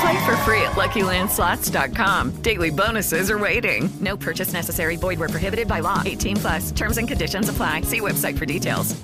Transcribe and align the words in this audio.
Play 0.00 0.26
for 0.26 0.36
free 0.44 0.62
at 0.62 0.76
LuckyLandSlots.com. 0.76 2.42
Daily 2.42 2.70
bonuses 2.70 3.30
are 3.30 3.38
waiting. 3.38 3.88
No 4.00 4.16
purchase 4.16 4.52
necessary. 4.52 4.96
Void 4.96 5.18
where 5.18 5.28
prohibited 5.28 5.66
by 5.66 5.80
law. 5.80 6.02
18 6.04 6.36
plus. 6.36 6.70
Terms 6.72 6.98
and 6.98 7.08
conditions 7.08 7.48
apply. 7.48 7.82
See 7.82 8.00
website 8.00 8.38
for 8.38 8.46
details. 8.46 8.94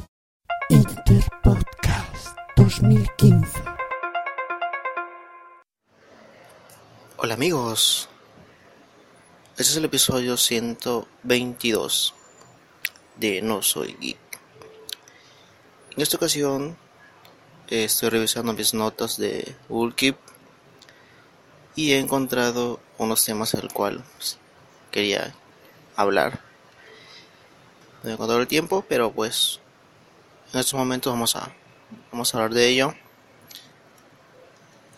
Interpodcast 0.70 2.37
2015. 2.57 3.45
Hola 7.25 7.34
amigos, 7.34 8.09
este 9.56 9.62
es 9.62 9.77
el 9.78 9.87
episodio 9.87 10.37
122 10.37 12.15
de 13.17 13.41
No 13.41 13.62
Soy 13.62 13.97
Geek. 13.98 14.19
En 15.97 16.03
esta 16.03 16.19
ocasión 16.19 16.77
eh, 17.69 17.84
estoy 17.84 18.11
revisando 18.11 18.53
mis 18.53 18.75
notas 18.75 19.17
de 19.17 19.55
Google 19.70 19.95
Keep 19.95 20.17
y 21.75 21.92
he 21.92 21.98
encontrado 21.98 22.80
unos 22.98 23.25
temas 23.25 23.53
del 23.53 23.72
cual 23.72 24.05
pues, 24.17 24.39
quería 24.91 25.34
hablar. 25.97 26.41
No 28.03 28.11
he 28.11 28.12
encontrado 28.12 28.41
el 28.41 28.48
tiempo, 28.48 28.84
pero 28.89 29.12
pues 29.12 29.61
en 30.53 30.61
estos 30.61 30.75
momentos 30.75 31.12
vamos 31.12 31.36
a, 31.36 31.53
vamos 32.12 32.33
a 32.34 32.39
hablar 32.39 32.55
de 32.55 32.69
ello. 32.69 32.94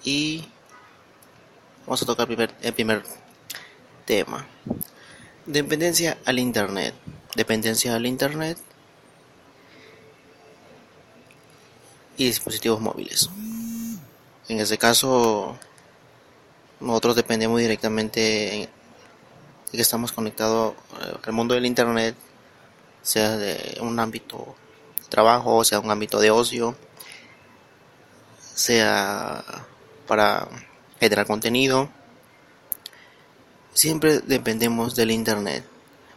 Y 0.05 0.47
vamos 1.85 2.03
a 2.03 2.07
tocar 2.07 2.27
primer, 2.27 2.55
el 2.61 2.73
primer 2.73 3.03
tema. 4.05 4.47
Dependencia 5.47 6.19
al 6.25 6.39
Internet. 6.39 6.95
Dependencia 7.35 7.95
al 7.95 8.07
Internet 8.07 8.59
y 12.17 12.27
dispositivos 12.27 12.81
móviles. 12.81 13.29
En 14.49 14.61
este 14.61 14.79
caso, 14.79 15.59
nosotros 16.81 17.17
dependemos 17.17 17.61
directamente 17.61 18.21
de 18.21 18.69
que 19.73 19.81
estamos 19.83 20.13
conectados 20.13 20.75
eh, 21.01 21.17
al 21.27 21.33
mundo 21.33 21.55
del 21.55 21.67
Internet, 21.67 22.15
sea 23.03 23.37
de 23.37 23.79
un 23.81 23.99
ámbito 23.99 24.57
de 25.03 25.09
trabajo, 25.09 25.65
sea 25.65 25.81
un 25.81 25.91
ámbito 25.91 26.21
de 26.21 26.31
ocio, 26.31 26.77
sea 28.55 29.45
para 30.07 30.49
generar 31.01 31.27
contenido. 31.27 31.89
Siempre 33.73 34.21
dependemos 34.21 34.97
del 34.97 35.11
Internet. 35.11 35.65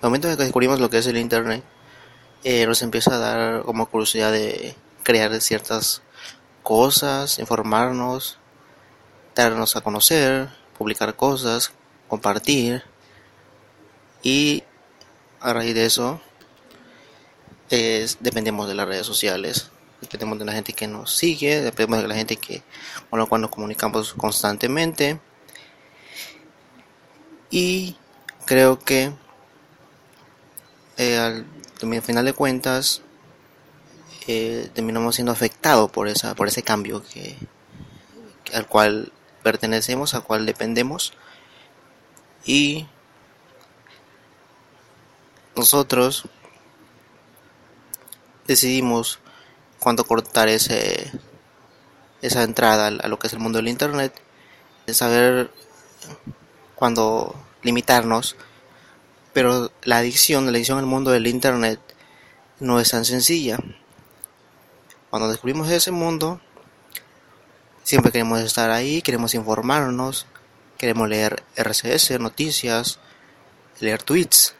Al 0.01 0.09
momento 0.09 0.29
de 0.29 0.37
que 0.37 0.43
descubrimos 0.43 0.79
lo 0.79 0.89
que 0.89 0.99
es 0.99 1.07
el 1.07 1.17
Internet, 1.17 1.63
eh, 2.43 2.65
nos 2.65 2.81
empieza 2.81 3.15
a 3.15 3.19
dar 3.19 3.63
como 3.63 3.87
curiosidad 3.87 4.31
de 4.31 4.75
crear 5.03 5.39
ciertas 5.41 6.01
cosas, 6.63 7.39
informarnos, 7.39 8.37
darnos 9.43 9.75
a 9.75 9.81
conocer, 9.81 10.49
publicar 10.77 11.15
cosas, 11.15 11.71
compartir. 12.07 12.83
Y 14.21 14.63
a 15.39 15.53
raíz 15.53 15.73
de 15.73 15.85
eso 15.85 16.21
es, 17.69 18.17
dependemos 18.19 18.67
de 18.67 18.75
las 18.75 18.87
redes 18.87 19.05
sociales, 19.05 19.71
dependemos 20.01 20.39
de 20.39 20.45
la 20.45 20.53
gente 20.53 20.73
que 20.73 20.87
nos 20.87 21.15
sigue, 21.15 21.61
dependemos 21.61 22.01
de 22.01 22.07
la 22.07 22.15
gente 22.15 22.35
que 22.35 22.63
con 23.09 23.19
la 23.19 23.25
cual 23.25 23.41
nos 23.41 23.51
comunicamos 23.51 24.13
constantemente. 24.13 25.19
Y 27.49 27.95
creo 28.45 28.79
que 28.79 29.13
eh, 30.97 31.17
al, 31.17 31.45
al 31.81 32.01
final 32.01 32.25
de 32.25 32.33
cuentas 32.33 33.01
eh, 34.27 34.69
terminamos 34.73 35.15
siendo 35.15 35.31
afectados 35.31 35.89
por 35.89 36.07
esa 36.07 36.35
por 36.35 36.47
ese 36.47 36.61
cambio 36.61 37.03
que 37.03 37.35
al 38.53 38.67
cual 38.67 39.11
pertenecemos 39.43 40.13
al 40.13 40.23
cual 40.23 40.45
dependemos 40.45 41.13
y 42.45 42.87
nosotros 45.55 46.25
decidimos 48.47 49.19
cuándo 49.79 50.03
cortar 50.03 50.49
ese 50.49 51.11
esa 52.21 52.43
entrada 52.43 52.87
a 52.87 53.07
lo 53.07 53.17
que 53.19 53.27
es 53.27 53.33
el 53.33 53.39
mundo 53.39 53.57
del 53.59 53.69
internet 53.69 54.13
de 54.85 54.93
saber 54.93 55.51
cuándo 56.75 57.35
limitarnos 57.61 58.35
pero 59.33 59.71
la 59.83 59.97
adicción 59.97 60.45
la 60.45 60.51
adicción 60.51 60.79
al 60.79 60.85
mundo 60.85 61.11
del 61.11 61.27
internet 61.27 61.79
no 62.59 62.79
es 62.79 62.91
tan 62.91 63.05
sencilla. 63.05 63.57
Cuando 65.09 65.29
descubrimos 65.29 65.69
ese 65.69 65.91
mundo 65.91 66.41
siempre 67.89 68.11
queremos 68.11 68.39
estar 68.41 68.69
ahí 68.69 69.01
queremos 69.01 69.33
informarnos 69.33 70.27
queremos 70.77 71.09
leer 71.09 71.43
RCS 71.55 72.19
noticias 72.19 72.99
leer 73.79 74.03
tweets 74.03 74.53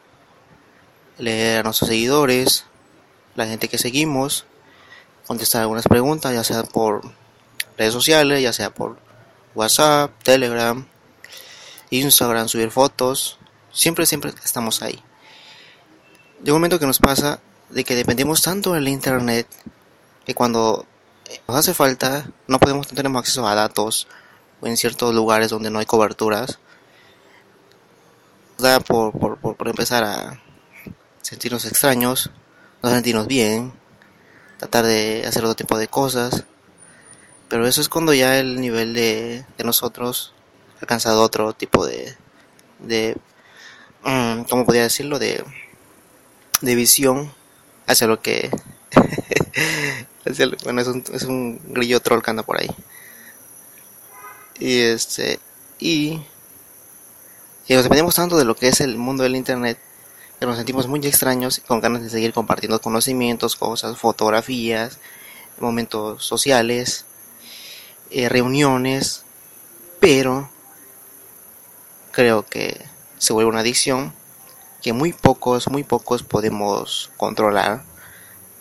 leer 1.18 1.60
a 1.60 1.62
nuestros 1.62 1.88
seguidores 1.88 2.64
la 3.36 3.46
gente 3.46 3.68
que 3.68 3.78
seguimos 3.78 4.46
contestar 5.26 5.62
algunas 5.62 5.86
preguntas 5.86 6.34
ya 6.34 6.42
sea 6.42 6.64
por 6.64 7.02
redes 7.78 7.92
sociales 7.92 8.42
ya 8.42 8.52
sea 8.52 8.70
por 8.70 8.98
WhatsApp 9.54 10.10
Telegram 10.22 10.84
Instagram 11.90 12.48
subir 12.48 12.70
fotos. 12.70 13.38
Siempre 13.72 14.06
siempre 14.06 14.32
estamos 14.44 14.82
ahí. 14.82 15.02
De 16.40 16.52
momento 16.52 16.78
que 16.78 16.86
nos 16.86 16.98
pasa 16.98 17.40
de 17.68 17.84
que 17.84 17.94
dependemos 17.94 18.42
tanto 18.42 18.72
del 18.72 18.88
internet 18.88 19.46
que 20.24 20.34
cuando 20.34 20.86
nos 21.48 21.56
hace 21.56 21.74
falta 21.74 22.30
no 22.46 22.58
podemos 22.58 22.90
no 22.90 22.96
tenemos 22.96 23.20
acceso 23.20 23.46
a 23.46 23.54
datos 23.54 24.06
en 24.62 24.76
ciertos 24.76 25.14
lugares 25.14 25.50
donde 25.50 25.70
no 25.70 25.78
hay 25.78 25.86
coberturas. 25.86 26.58
Da 28.58 28.80
por, 28.80 29.12
por, 29.12 29.38
por, 29.38 29.56
por 29.56 29.68
empezar 29.68 30.04
a 30.04 30.42
sentirnos 31.22 31.64
extraños 31.64 32.30
no 32.82 32.90
sentirnos 32.90 33.26
bien 33.26 33.72
tratar 34.58 34.84
de 34.84 35.24
hacer 35.26 35.44
otro 35.44 35.54
tipo 35.54 35.78
de 35.78 35.88
cosas. 35.88 36.44
Pero 37.48 37.66
eso 37.66 37.80
es 37.80 37.88
cuando 37.88 38.14
ya 38.14 38.38
el 38.38 38.60
nivel 38.60 38.94
de, 38.94 39.44
de 39.56 39.64
nosotros 39.64 40.34
ha 40.76 40.80
alcanzado 40.80 41.22
otro 41.22 41.52
tipo 41.52 41.86
de 41.86 42.16
de 42.78 43.16
um, 44.04 44.44
cómo 44.44 44.64
podría 44.64 44.84
decirlo 44.84 45.18
de 45.18 45.44
de 46.60 46.74
visión 46.74 47.32
hacia 47.86 48.06
lo 48.06 48.20
que 48.20 48.50
hacia 50.26 50.46
lo- 50.46 50.56
bueno 50.64 50.80
es 50.80 50.88
un, 50.88 51.04
es 51.12 51.22
un 51.24 51.60
grillo 51.68 52.00
troll 52.00 52.22
que 52.22 52.30
anda 52.30 52.42
por 52.42 52.58
ahí 52.60 52.68
y 54.58 54.80
este 54.80 55.38
y 55.78 56.20
y 57.68 57.74
nos 57.74 57.84
dependemos 57.84 58.14
tanto 58.14 58.36
de 58.36 58.44
lo 58.44 58.56
que 58.56 58.68
es 58.68 58.80
el 58.80 58.96
mundo 58.96 59.22
del 59.22 59.36
internet 59.36 59.78
que 60.38 60.46
nos 60.46 60.56
sentimos 60.56 60.88
muy 60.88 61.00
extraños 61.06 61.58
y 61.58 61.62
con 61.62 61.80
ganas 61.80 62.02
de 62.02 62.10
seguir 62.10 62.32
compartiendo 62.32 62.80
conocimientos 62.80 63.56
cosas 63.56 63.98
fotografías 63.98 64.98
momentos 65.60 66.24
sociales 66.24 67.06
eh, 68.10 68.28
reuniones 68.28 69.24
pero 70.00 70.50
creo 72.12 72.44
que 72.44 72.80
se 73.18 73.32
vuelve 73.32 73.50
una 73.50 73.60
adicción 73.60 74.12
que 74.82 74.92
muy 74.94 75.12
pocos, 75.12 75.68
muy 75.70 75.84
pocos 75.84 76.22
podemos 76.22 77.10
controlar 77.16 77.82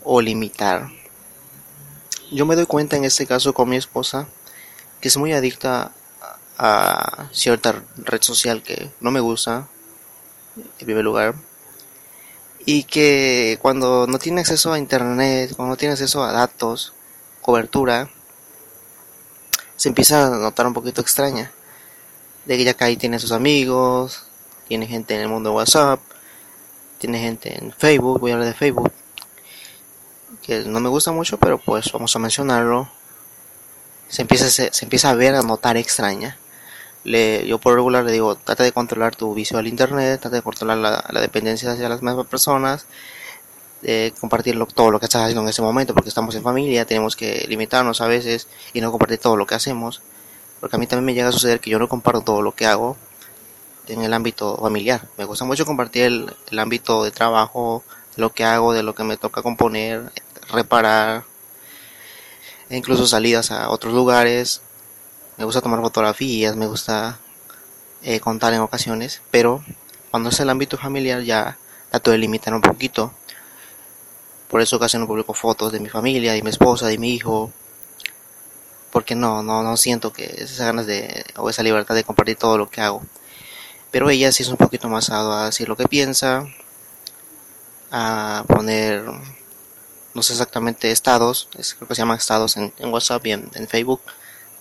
o 0.03 0.21
limitar. 0.21 0.89
Yo 2.31 2.45
me 2.45 2.55
doy 2.55 2.65
cuenta 2.65 2.95
en 2.95 3.05
este 3.05 3.25
caso 3.25 3.53
con 3.53 3.69
mi 3.69 3.77
esposa 3.77 4.27
que 5.01 5.07
es 5.07 5.17
muy 5.17 5.33
adicta 5.33 5.91
a 6.57 7.29
cierta 7.31 7.83
red 7.97 8.21
social 8.21 8.61
que 8.61 8.91
no 8.99 9.11
me 9.11 9.19
gusta, 9.19 9.67
en 10.57 10.85
primer 10.85 11.03
lugar, 11.03 11.35
y 12.65 12.83
que 12.83 13.57
cuando 13.61 14.05
no 14.07 14.19
tiene 14.19 14.41
acceso 14.41 14.73
a 14.73 14.77
internet, 14.77 15.53
cuando 15.55 15.73
no 15.73 15.77
tiene 15.77 15.93
acceso 15.93 16.23
a 16.23 16.33
datos, 16.33 16.93
cobertura, 17.41 18.09
se 19.77 19.89
empieza 19.89 20.27
a 20.27 20.29
notar 20.29 20.67
un 20.67 20.73
poquito 20.73 21.01
extraña. 21.01 21.51
De 22.45 22.57
que 22.57 22.63
ya 22.65 22.71
acá 22.71 22.85
ahí 22.85 22.97
tiene 22.97 23.19
sus 23.19 23.31
amigos, 23.31 24.25
tiene 24.67 24.85
gente 24.85 25.15
en 25.15 25.21
el 25.21 25.29
mundo 25.29 25.51
de 25.51 25.55
WhatsApp, 25.55 26.01
tiene 26.97 27.19
gente 27.19 27.57
en 27.57 27.71
Facebook, 27.71 28.19
voy 28.19 28.31
a 28.31 28.33
hablar 28.33 28.49
de 28.49 28.55
Facebook, 28.55 28.91
que 30.49 30.65
no 30.65 30.79
me 30.79 30.89
gusta 30.89 31.11
mucho, 31.11 31.37
pero 31.37 31.59
pues 31.59 31.91
vamos 31.91 32.15
a 32.15 32.19
mencionarlo. 32.19 32.89
Se 34.07 34.23
empieza, 34.23 34.49
se, 34.49 34.73
se 34.73 34.85
empieza 34.85 35.11
a 35.11 35.13
ver, 35.13 35.35
a 35.35 35.43
notar 35.43 35.77
extraña. 35.77 36.37
Le, 37.03 37.47
yo 37.47 37.59
por 37.59 37.75
regular 37.75 38.03
le 38.03 38.11
digo, 38.11 38.35
trata 38.35 38.63
de 38.63 38.71
controlar 38.71 39.15
tu 39.15 39.33
vicio 39.33 39.59
al 39.59 39.67
internet, 39.67 40.19
trata 40.19 40.37
de 40.37 40.41
controlar 40.41 40.77
la, 40.77 41.21
dependencia 41.21 41.71
hacia 41.71 41.87
las 41.87 42.01
mismas 42.01 42.25
personas, 42.27 42.87
de 43.81 44.11
compartir 44.19 44.57
todo 44.73 44.91
lo 44.91 44.99
que 44.99 45.05
estás 45.05 45.21
haciendo 45.21 45.43
en 45.43 45.49
ese 45.49 45.61
momento, 45.61 45.93
porque 45.93 46.09
estamos 46.09 46.33
en 46.35 46.43
familia, 46.43 46.85
tenemos 46.85 47.15
que 47.15 47.45
limitarnos 47.47 48.01
a 48.01 48.07
veces 48.07 48.47
y 48.73 48.81
no 48.81 48.91
compartir 48.91 49.19
todo 49.19 49.37
lo 49.37 49.45
que 49.45 49.55
hacemos. 49.55 50.01
Porque 50.59 50.75
a 50.75 50.79
mí 50.79 50.87
también 50.87 51.05
me 51.05 51.13
llega 51.13 51.29
a 51.29 51.31
suceder 51.31 51.59
que 51.61 51.69
yo 51.69 51.79
no 51.79 51.87
comparto 51.87 52.21
todo 52.21 52.41
lo 52.41 52.53
que 52.53 52.65
hago 52.65 52.97
en 53.87 54.01
el 54.01 54.13
ámbito 54.13 54.57
familiar. 54.57 55.07
Me 55.17 55.25
gusta 55.25 55.45
mucho 55.45 55.65
compartir 55.65 56.03
el, 56.03 56.33
el 56.51 56.59
ámbito 56.59 57.03
de 57.03 57.11
trabajo, 57.11 57.83
lo 58.17 58.31
que 58.33 58.43
hago, 58.43 58.73
de 58.73 58.83
lo 58.83 58.93
que 58.93 59.03
me 59.03 59.17
toca 59.17 59.41
componer, 59.41 60.11
reparar, 60.49 61.23
e 62.69 62.77
incluso 62.77 63.07
salidas 63.07 63.51
a 63.51 63.69
otros 63.69 63.93
lugares. 63.93 64.61
Me 65.37 65.45
gusta 65.45 65.61
tomar 65.61 65.81
fotografías, 65.81 66.55
me 66.55 66.67
gusta 66.67 67.17
eh, 68.03 68.19
contar 68.19 68.53
en 68.53 68.61
ocasiones, 68.61 69.21
pero 69.31 69.63
cuando 70.11 70.29
es 70.29 70.39
el 70.39 70.49
ámbito 70.49 70.77
familiar 70.77 71.21
ya 71.21 71.57
trato 71.89 72.11
de 72.11 72.17
limitar 72.17 72.53
un 72.53 72.61
poquito. 72.61 73.13
Por 74.47 74.61
eso 74.61 74.79
casi 74.79 74.97
no 74.97 75.07
publico 75.07 75.33
fotos 75.33 75.71
de 75.71 75.79
mi 75.79 75.89
familia, 75.89 76.33
de 76.33 76.41
mi 76.41 76.49
esposa, 76.49 76.87
de 76.87 76.97
mi 76.97 77.13
hijo, 77.13 77.51
porque 78.91 79.15
no, 79.15 79.43
no, 79.43 79.61
no 79.63 79.77
siento 79.77 80.11
que 80.11 80.25
esas 80.25 80.59
ganas 80.59 80.87
de, 80.87 81.23
o 81.37 81.49
esa 81.49 81.63
libertad 81.63 81.95
de 81.95 82.03
compartir 82.03 82.35
todo 82.35 82.57
lo 82.57 82.69
que 82.69 82.81
hago. 82.81 83.03
Pero 83.91 84.09
ella 84.09 84.31
sí 84.31 84.43
es 84.43 84.49
un 84.49 84.57
poquito 84.57 84.87
más 84.87 85.09
a 85.09 85.45
decir 85.45 85.67
lo 85.67 85.75
que 85.75 85.87
piensa, 85.87 86.45
a 87.91 88.43
poner, 88.47 89.05
no 90.13 90.23
sé 90.23 90.33
exactamente, 90.33 90.91
estados, 90.91 91.49
es- 91.57 91.75
creo 91.75 91.87
que 91.87 91.95
se 91.95 92.01
llaman 92.01 92.17
estados 92.17 92.57
en, 92.57 92.73
WhatsApp 92.93 93.25
y 93.27 93.31
en, 93.33 93.49
Facebook, 93.67 94.01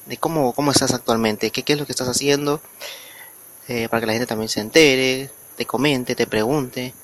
de 0.06 0.16
cómo, 0.18 0.52
cómo 0.54 0.70
estás 0.72 0.94
actualmente, 0.94 1.50
qué, 1.50 1.62
qué 1.64 1.74
es 1.74 1.78
lo 1.78 1.86
que 1.86 1.92
estás 1.92 2.08
haciendo, 2.08 2.60
eh, 3.68 3.88
para 3.88 4.00
que 4.00 4.06
la 4.06 4.12
gente 4.12 4.26
también 4.26 4.48
se 4.48 4.60
entere, 4.60 5.30
te 5.56 5.66
comente, 5.66 6.14
te 6.14 6.26
pregunte, 6.26 6.94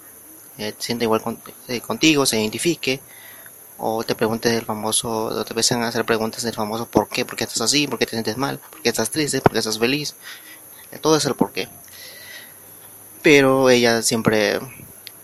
eh, 0.58 0.72
te 0.72 0.82
sienta 0.84 1.04
igual 1.04 1.22
eh, 1.68 1.80
contigo, 1.80 2.26
se 2.26 2.40
identifique, 2.40 3.00
o 3.78 4.04
te 4.04 4.14
pregunte 4.14 4.50
del 4.50 4.64
famoso, 4.66 5.10
o 5.26 5.44
te 5.44 5.52
empiezan 5.52 5.82
a 5.82 5.88
hacer 5.88 6.04
preguntas 6.06 6.42
del 6.44 6.54
famoso 6.54 6.86
por 6.86 7.08
qué, 7.08 7.24
por 7.24 7.36
qué 7.36 7.44
estás 7.44 7.62
así, 7.62 7.86
por 7.88 7.98
qué 7.98 8.06
te 8.06 8.12
sientes 8.12 8.36
mal, 8.38 8.58
por 8.58 8.82
qué 8.82 8.90
estás 8.90 9.10
triste, 9.10 9.40
por 9.42 9.52
qué 9.52 9.58
estás 9.60 9.78
feliz, 9.78 10.14
Eh, 10.92 10.98
todo 11.00 11.16
es 11.16 11.24
el 11.26 11.34
por 11.36 11.52
qué. 11.52 11.68
Pero 13.22 13.70
ella 13.70 14.02
siempre 14.02 14.60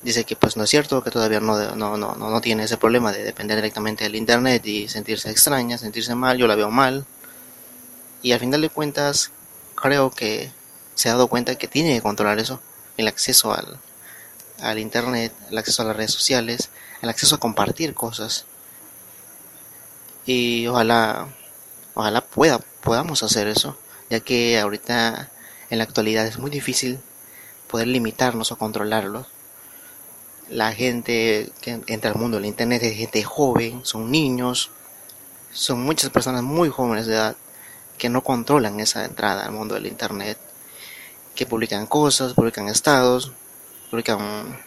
dice 0.03 0.25
que 0.25 0.37
pues 0.37 0.57
no 0.57 0.65
es 0.65 0.71
cierto, 0.71 1.03
que 1.03 1.11
todavía 1.11 1.41
no, 1.41 1.77
no, 1.77 1.97
no, 1.97 2.15
no, 2.15 2.41
tiene 2.41 2.65
ese 2.65 2.77
problema 2.77 3.13
de 3.13 3.23
depender 3.23 3.57
directamente 3.57 4.05
del 4.05 4.17
internet 4.17 4.65
y 4.67 4.89
sentirse 4.89 5.31
extraña, 5.31 5.79
sentirse 5.79 6.15
mal, 6.15 6.39
yo 6.39 6.47
la 6.47 6.55
veo 6.55 6.71
mal. 6.71 7.05
Y 8.23 8.33
al 8.33 8.41
final 8.41 8.61
de 8.61 8.71
cuentas, 8.71 9.31
creo 9.75 10.11
que 10.11 10.53
se 10.95 11.09
ha 11.09 11.13
dado 11.13 11.29
cuenta 11.29 11.57
que 11.57 11.69
tiene 11.69 11.95
que 11.95 12.03
controlar 12.03 12.39
eso, 12.39 12.61
el 12.97 13.09
acceso 13.09 13.53
al, 13.55 13.79
al 14.61 14.79
internet, 14.79 15.33
el 15.51 15.59
acceso 15.59 15.83
a 15.83 15.87
las 15.87 15.97
redes 15.97 16.13
sociales, 16.13 16.71
el 17.03 17.09
acceso 17.09 17.37
a 17.37 17.41
compartir 17.41 17.95
cosas. 17.95 18.45
Y 20.27 20.67
ojalá, 20.67 21.29
ojalá 21.95 22.21
pueda, 22.21 22.61
podamos 22.83 23.23
hacer 23.23 23.49
eso, 23.49 23.77
ya 24.11 24.21
que 24.21 24.59
ahorita 24.59 25.31
en 25.71 25.79
la 25.79 25.85
actualidad 25.85 26.27
es 26.27 26.39
muy 26.39 26.51
difícil 26.51 27.01
poder 27.69 27.89
limitarnos 27.89 28.53
o 28.53 28.59
controlarlos. 28.59 29.27
La 30.51 30.73
gente 30.73 31.53
que 31.61 31.81
entra 31.87 32.11
al 32.11 32.19
mundo 32.19 32.37
del 32.37 32.47
internet 32.47 32.83
es 32.83 32.97
gente 32.97 33.23
joven, 33.23 33.83
son 33.85 34.11
niños, 34.11 34.71
son 35.53 35.81
muchas 35.83 36.11
personas 36.11 36.43
muy 36.43 36.69
jóvenes 36.69 37.07
de 37.07 37.15
edad 37.15 37.37
que 37.99 38.09
no 38.09 38.23
controlan 38.25 38.81
esa 38.81 39.05
entrada 39.05 39.45
al 39.45 39.53
mundo 39.53 39.75
del 39.77 39.87
internet, 39.87 40.39
que 41.37 41.47
publican 41.47 41.87
cosas, 41.87 42.35
publican 42.35 42.69
estados, 42.69 43.31
publican 43.91 44.59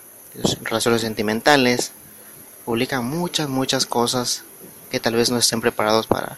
relaciones 0.62 1.01
sentimentales, 1.01 1.91
publican 2.63 3.06
muchas, 3.06 3.50
muchas 3.50 3.86
cosas 3.86 4.44
que 4.89 5.01
tal 5.01 5.15
vez 5.15 5.31
no 5.31 5.38
estén 5.38 5.59
preparados 5.59 6.07
para 6.07 6.38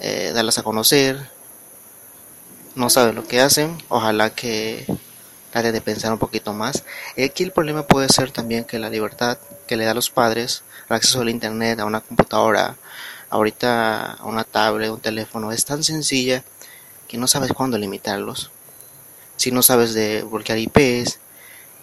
eh, 0.00 0.32
darlas 0.34 0.56
a 0.56 0.62
conocer, 0.62 1.28
no 2.74 2.88
saben 2.88 3.14
lo 3.14 3.26
que 3.26 3.40
hacen, 3.40 3.76
ojalá 3.88 4.30
que 4.30 4.86
traten 5.54 5.72
de 5.72 5.80
pensar 5.80 6.12
un 6.12 6.18
poquito 6.18 6.52
más. 6.52 6.82
Aquí 7.12 7.44
el 7.44 7.52
problema 7.52 7.86
puede 7.86 8.08
ser 8.08 8.32
también 8.32 8.64
que 8.64 8.80
la 8.80 8.90
libertad 8.90 9.38
que 9.68 9.76
le 9.76 9.84
da 9.84 9.92
a 9.92 9.94
los 9.94 10.10
padres, 10.10 10.64
el 10.90 10.96
acceso 10.96 11.20
al 11.20 11.28
internet, 11.28 11.78
a 11.78 11.84
una 11.84 12.00
computadora, 12.00 12.74
ahorita 13.30 14.14
a 14.14 14.24
una 14.24 14.42
tablet, 14.42 14.90
un 14.90 14.98
teléfono, 14.98 15.52
es 15.52 15.64
tan 15.64 15.84
sencilla 15.84 16.42
que 17.06 17.18
no 17.18 17.28
sabes 17.28 17.52
cuándo 17.52 17.78
limitarlos. 17.78 18.50
Si 19.36 19.52
no 19.52 19.62
sabes 19.62 19.94
de 19.94 20.22
bloquear 20.24 20.58
IPs, 20.58 21.20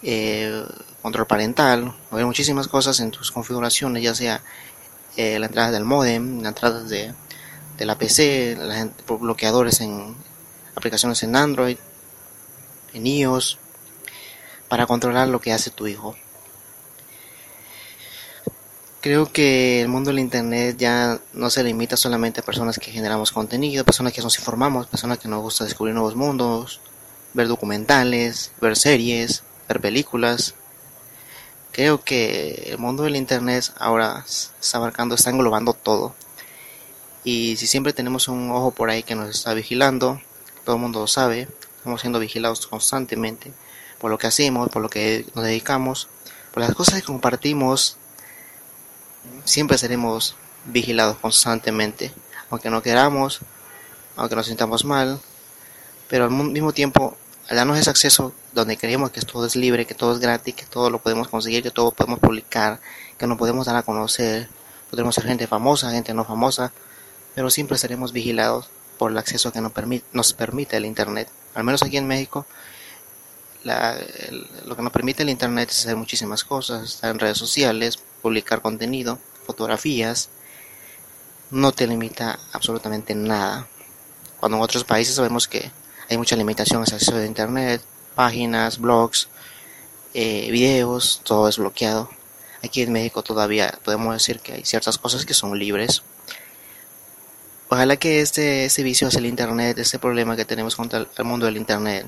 eh, 0.02 0.64
control 1.00 1.26
parental, 1.26 1.94
hay 2.10 2.24
muchísimas 2.26 2.68
cosas 2.68 3.00
en 3.00 3.10
tus 3.10 3.32
configuraciones, 3.32 4.02
ya 4.02 4.14
sea 4.14 4.42
eh, 5.16 5.38
la 5.38 5.46
entrada 5.46 5.70
del 5.70 5.84
modem, 5.84 6.42
la 6.42 6.48
entrada 6.50 6.82
de, 6.82 7.14
de 7.78 7.86
la 7.86 7.96
PC, 7.96 8.58
gente- 8.70 9.02
bloqueadores 9.08 9.80
en 9.80 10.14
aplicaciones 10.74 11.22
en 11.22 11.36
Android, 11.36 11.78
en 12.92 13.06
iOS, 13.06 13.58
para 14.72 14.86
controlar 14.86 15.28
lo 15.28 15.38
que 15.38 15.52
hace 15.52 15.68
tu 15.70 15.86
hijo. 15.86 16.16
Creo 19.02 19.30
que 19.30 19.82
el 19.82 19.88
mundo 19.88 20.08
del 20.08 20.18
internet 20.18 20.78
ya 20.78 21.20
no 21.34 21.50
se 21.50 21.62
limita 21.62 21.98
solamente 21.98 22.40
a 22.40 22.42
personas 22.42 22.78
que 22.78 22.90
generamos 22.90 23.32
contenido, 23.32 23.84
personas 23.84 24.14
que 24.14 24.22
nos 24.22 24.38
informamos, 24.38 24.86
personas 24.86 25.18
que 25.18 25.28
nos 25.28 25.42
gusta 25.42 25.64
descubrir 25.64 25.94
nuevos 25.94 26.16
mundos, 26.16 26.80
ver 27.34 27.48
documentales, 27.48 28.52
ver 28.62 28.78
series, 28.78 29.42
ver 29.68 29.82
películas. 29.82 30.54
Creo 31.72 32.02
que 32.02 32.70
el 32.70 32.78
mundo 32.78 33.02
del 33.02 33.16
internet 33.16 33.74
ahora 33.78 34.24
está 34.26 34.78
abarcando, 34.78 35.16
está 35.16 35.28
englobando 35.28 35.74
todo. 35.74 36.14
Y 37.24 37.56
si 37.58 37.66
siempre 37.66 37.92
tenemos 37.92 38.26
un 38.26 38.50
ojo 38.50 38.70
por 38.70 38.88
ahí 38.88 39.02
que 39.02 39.16
nos 39.16 39.28
está 39.28 39.52
vigilando, 39.52 40.18
todo 40.64 40.76
el 40.76 40.80
mundo 40.80 41.00
lo 41.00 41.08
sabe, 41.08 41.46
estamos 41.76 42.00
siendo 42.00 42.18
vigilados 42.20 42.66
constantemente 42.66 43.52
por 44.02 44.10
lo 44.10 44.18
que 44.18 44.26
hacemos, 44.26 44.68
por 44.68 44.82
lo 44.82 44.90
que 44.90 45.24
nos 45.36 45.44
dedicamos, 45.44 46.08
por 46.52 46.60
las 46.62 46.74
cosas 46.74 46.96
que 46.96 47.02
compartimos, 47.02 47.96
siempre 49.44 49.78
seremos 49.78 50.34
vigilados 50.64 51.18
constantemente, 51.18 52.12
aunque 52.50 52.68
no 52.68 52.82
queramos, 52.82 53.38
aunque 54.16 54.34
nos 54.34 54.46
sintamos 54.46 54.84
mal, 54.84 55.20
pero 56.08 56.24
al 56.24 56.30
mismo 56.32 56.72
tiempo, 56.72 57.16
al 57.48 57.56
darnos 57.56 57.78
ese 57.78 57.90
acceso 57.90 58.34
donde 58.52 58.76
creemos 58.76 59.12
que 59.12 59.20
todo 59.20 59.46
es 59.46 59.54
libre, 59.54 59.86
que 59.86 59.94
todo 59.94 60.12
es 60.14 60.18
gratis, 60.18 60.56
que 60.56 60.66
todo 60.66 60.90
lo 60.90 60.98
podemos 60.98 61.28
conseguir, 61.28 61.62
que 61.62 61.70
todo 61.70 61.92
podemos 61.92 62.18
publicar, 62.18 62.80
que 63.18 63.28
nos 63.28 63.38
podemos 63.38 63.66
dar 63.66 63.76
a 63.76 63.84
conocer, 63.84 64.48
podremos 64.90 65.14
ser 65.14 65.26
gente 65.26 65.46
famosa, 65.46 65.92
gente 65.92 66.12
no 66.12 66.24
famosa, 66.24 66.72
pero 67.36 67.50
siempre 67.50 67.78
seremos 67.78 68.12
vigilados 68.12 68.68
por 68.98 69.12
el 69.12 69.18
acceso 69.18 69.52
que 69.52 69.60
nos 69.60 69.70
permite, 69.70 70.04
nos 70.12 70.32
permite 70.32 70.76
el 70.76 70.86
Internet. 70.86 71.28
Al 71.54 71.62
menos 71.62 71.84
aquí 71.84 71.98
en 71.98 72.08
México, 72.08 72.46
la- 73.64 73.98
lo 74.66 74.76
que 74.76 74.82
nos 74.82 74.92
permite 74.92 75.22
el 75.22 75.30
Internet 75.30 75.70
es 75.70 75.80
hacer 75.80 75.96
muchísimas 75.96 76.44
cosas, 76.44 76.82
estar 76.84 77.10
en 77.10 77.18
redes 77.18 77.38
sociales, 77.38 77.98
publicar 78.20 78.62
contenido, 78.62 79.18
fotografías, 79.46 80.28
no 81.50 81.72
te 81.72 81.86
limita 81.86 82.38
absolutamente 82.52 83.14
nada. 83.14 83.66
Cuando 84.40 84.56
en 84.56 84.62
otros 84.62 84.84
países 84.84 85.14
sabemos 85.14 85.48
que 85.48 85.70
hay 86.08 86.16
muchas 86.16 86.38
limitaciones 86.38 86.90
al 86.90 86.96
acceso 86.96 87.16
de 87.16 87.26
Internet, 87.26 87.82
páginas, 88.14 88.78
blogs, 88.78 89.28
eh, 90.14 90.48
videos, 90.50 91.20
todo 91.24 91.48
es 91.48 91.58
bloqueado. 91.58 92.10
Aquí 92.62 92.82
en 92.82 92.92
México 92.92 93.22
todavía 93.22 93.78
podemos 93.84 94.14
decir 94.14 94.40
que 94.40 94.52
hay 94.54 94.64
ciertas 94.64 94.98
cosas 94.98 95.24
que 95.26 95.34
son 95.34 95.58
libres. 95.58 96.02
Ojalá 97.68 97.96
que 97.96 98.20
este, 98.20 98.66
este 98.66 98.82
vicio 98.82 99.08
hacia 99.08 99.18
el 99.18 99.26
Internet, 99.26 99.78
este 99.78 99.98
problema 99.98 100.36
que 100.36 100.44
tenemos 100.44 100.76
contra 100.76 101.06
el 101.16 101.24
mundo 101.24 101.46
del 101.46 101.56
Internet, 101.56 102.06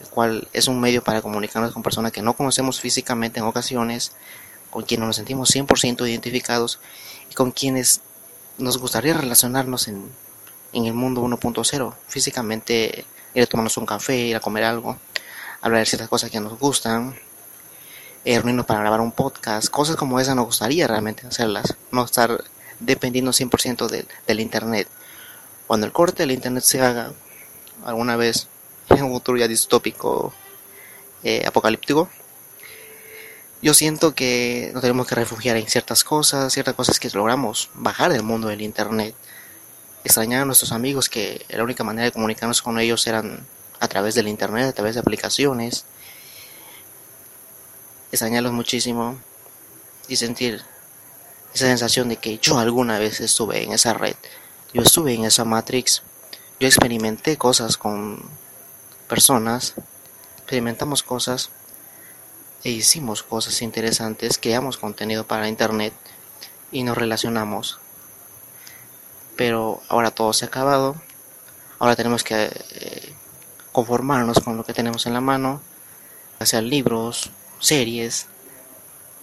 el 0.00 0.08
cual 0.08 0.48
es 0.52 0.68
un 0.68 0.80
medio 0.80 1.02
para 1.02 1.22
comunicarnos 1.22 1.72
con 1.72 1.82
personas 1.82 2.12
que 2.12 2.22
no 2.22 2.34
conocemos 2.34 2.80
físicamente 2.80 3.40
en 3.40 3.46
ocasiones, 3.46 4.12
con 4.70 4.84
quienes 4.84 5.06
nos 5.06 5.16
sentimos 5.16 5.54
100% 5.54 6.08
identificados 6.08 6.80
y 7.30 7.34
con 7.34 7.50
quienes 7.50 8.00
nos 8.58 8.78
gustaría 8.78 9.14
relacionarnos 9.14 9.88
en, 9.88 10.10
en 10.72 10.86
el 10.86 10.94
mundo 10.94 11.22
1.0, 11.22 11.94
físicamente 12.08 13.04
ir 13.34 13.42
a 13.42 13.46
tomarnos 13.46 13.76
un 13.76 13.86
café, 13.86 14.16
ir 14.16 14.36
a 14.36 14.40
comer 14.40 14.64
algo, 14.64 14.98
hablar 15.60 15.80
de 15.80 15.86
ciertas 15.86 16.08
cosas 16.08 16.30
que 16.30 16.40
nos 16.40 16.58
gustan, 16.58 17.16
eh, 18.24 18.34
reunirnos 18.36 18.66
para 18.66 18.80
grabar 18.80 19.00
un 19.00 19.12
podcast, 19.12 19.68
cosas 19.68 19.96
como 19.96 20.18
esa 20.20 20.34
nos 20.34 20.46
gustaría 20.46 20.86
realmente 20.86 21.26
hacerlas, 21.26 21.76
no 21.92 22.04
estar 22.04 22.42
dependiendo 22.80 23.32
100% 23.32 23.88
del, 23.88 24.08
del 24.26 24.40
internet. 24.40 24.88
Cuando 25.66 25.86
el 25.86 25.92
corte 25.92 26.22
del 26.22 26.32
internet 26.32 26.64
se 26.64 26.80
haga 26.80 27.12
alguna 27.84 28.16
vez 28.16 28.48
en 28.90 29.04
un 29.04 29.12
futuro 29.12 29.38
ya 29.38 29.48
distópico, 29.48 30.32
eh, 31.22 31.44
apocalíptico, 31.46 32.08
yo 33.62 33.74
siento 33.74 34.14
que 34.14 34.70
nos 34.74 34.82
tenemos 34.82 35.06
que 35.06 35.14
refugiar 35.14 35.56
en 35.56 35.66
ciertas 35.66 36.04
cosas, 36.04 36.52
ciertas 36.52 36.74
cosas 36.74 37.00
que 37.00 37.10
logramos 37.10 37.70
bajar 37.74 38.12
del 38.12 38.22
mundo 38.22 38.48
del 38.48 38.60
internet. 38.60 39.14
Extrañar 40.04 40.42
a 40.42 40.44
nuestros 40.44 40.72
amigos 40.72 41.08
que 41.08 41.44
la 41.48 41.64
única 41.64 41.82
manera 41.82 42.04
de 42.04 42.12
comunicarnos 42.12 42.62
con 42.62 42.78
ellos 42.78 43.06
eran 43.06 43.46
a 43.80 43.88
través 43.88 44.14
del 44.14 44.28
internet, 44.28 44.68
a 44.68 44.72
través 44.72 44.94
de 44.94 45.00
aplicaciones. 45.00 45.84
Extrañarlos 48.12 48.52
muchísimo 48.52 49.18
y 50.06 50.16
sentir 50.16 50.62
esa 51.54 51.66
sensación 51.66 52.08
de 52.08 52.16
que 52.18 52.38
yo 52.38 52.58
alguna 52.58 52.98
vez 52.98 53.20
estuve 53.20 53.62
en 53.62 53.72
esa 53.72 53.94
red, 53.94 54.14
yo 54.74 54.82
estuve 54.82 55.14
en 55.14 55.24
esa 55.24 55.44
Matrix, 55.44 56.02
yo 56.60 56.68
experimenté 56.68 57.38
cosas 57.38 57.78
con 57.78 58.22
personas, 59.08 59.74
experimentamos 60.36 61.02
cosas 61.02 61.50
e 62.64 62.70
hicimos 62.70 63.22
cosas 63.22 63.62
interesantes, 63.62 64.38
creamos 64.38 64.76
contenido 64.76 65.26
para 65.26 65.48
internet 65.48 65.92
y 66.72 66.82
nos 66.82 66.96
relacionamos. 66.96 67.78
Pero 69.36 69.82
ahora 69.88 70.10
todo 70.10 70.32
se 70.32 70.44
ha 70.44 70.48
acabado, 70.48 70.96
ahora 71.78 71.96
tenemos 71.96 72.24
que 72.24 72.44
eh, 72.44 73.14
conformarnos 73.72 74.40
con 74.40 74.56
lo 74.56 74.64
que 74.64 74.72
tenemos 74.72 75.06
en 75.06 75.12
la 75.12 75.20
mano, 75.20 75.60
hacer 76.38 76.62
libros, 76.62 77.30
series, 77.60 78.26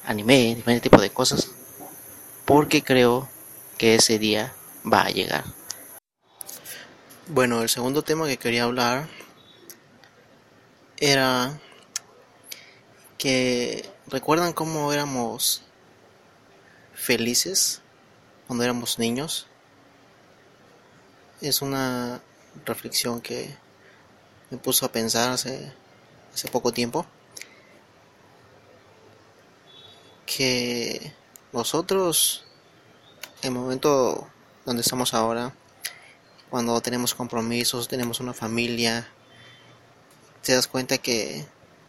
anime, 0.05 0.55
diferentes 0.55 0.83
tipos 0.83 1.01
de 1.01 1.09
cosas, 1.09 1.49
porque 2.45 2.83
creo 2.83 3.27
que 3.77 3.95
ese 3.95 4.19
día 4.19 4.53
va 4.85 5.01
a 5.01 5.09
llegar. 5.09 5.43
Bueno, 7.27 7.61
el 7.61 7.69
segundo 7.69 8.03
tema 8.03 8.27
que 8.27 8.37
quería 8.37 8.63
hablar 8.63 9.07
era 10.97 11.59
que 13.17 13.89
recuerdan 14.07 14.53
cómo 14.53 14.91
éramos 14.91 15.63
felices 16.93 17.81
cuando 18.47 18.63
éramos 18.63 18.99
niños. 18.99 19.47
Es 21.41 21.61
una 21.61 22.21
reflexión 22.65 23.21
que 23.21 23.55
me 24.49 24.57
puso 24.57 24.85
a 24.85 24.91
pensar 24.91 25.31
hace, 25.31 25.73
hace 26.33 26.47
poco 26.49 26.71
tiempo. 26.71 27.05
Que 30.25 31.13
nosotros, 31.51 32.45
en 33.41 33.53
el 33.53 33.59
momento 33.59 34.27
donde 34.65 34.81
estamos 34.81 35.13
ahora, 35.13 35.53
cuando 36.49 36.79
tenemos 36.81 37.13
compromisos, 37.13 37.87
tenemos 37.87 38.19
una 38.19 38.33
familia, 38.33 39.07
te 40.43 40.53
das 40.53 40.67
cuenta 40.67 40.97
que 40.97 41.45